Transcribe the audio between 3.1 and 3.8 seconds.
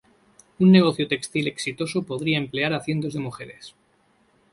de mujeres.